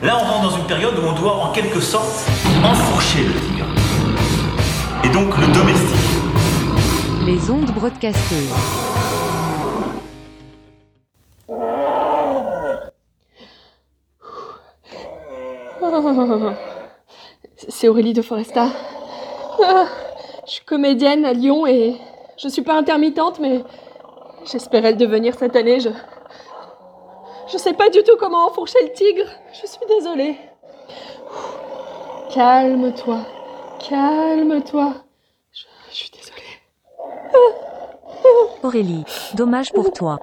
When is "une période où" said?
0.56-1.08